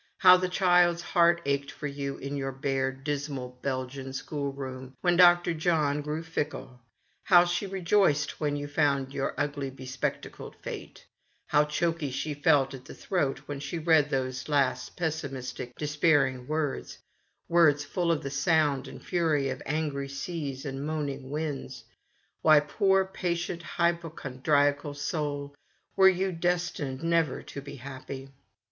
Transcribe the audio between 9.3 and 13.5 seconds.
ugly, be spectacled Fate; how choky she felt at the throat